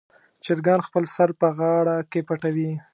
[0.43, 2.71] چرګان خپل سر په غاړه کې پټوي.